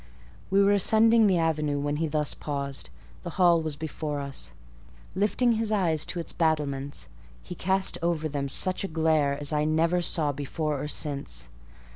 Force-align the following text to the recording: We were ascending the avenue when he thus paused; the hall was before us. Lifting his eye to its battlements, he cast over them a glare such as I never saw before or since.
We 0.49 0.63
were 0.63 0.71
ascending 0.71 1.27
the 1.27 1.37
avenue 1.37 1.77
when 1.77 1.97
he 1.97 2.07
thus 2.07 2.33
paused; 2.33 2.89
the 3.21 3.29
hall 3.37 3.61
was 3.61 3.75
before 3.75 4.19
us. 4.19 4.51
Lifting 5.13 5.51
his 5.51 5.71
eye 5.71 5.95
to 5.95 6.19
its 6.19 6.33
battlements, 6.33 7.07
he 7.43 7.53
cast 7.53 7.99
over 8.01 8.27
them 8.27 8.45
a 8.65 8.87
glare 8.87 9.35
such 9.35 9.39
as 9.41 9.53
I 9.53 9.63
never 9.63 10.01
saw 10.01 10.31
before 10.31 10.81
or 10.81 10.87
since. 10.87 11.49